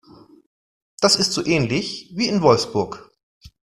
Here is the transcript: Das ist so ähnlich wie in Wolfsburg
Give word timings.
Das 0.99 1.15
ist 1.15 1.31
so 1.31 1.45
ähnlich 1.45 2.09
wie 2.15 2.27
in 2.27 2.41
Wolfsburg 2.41 3.11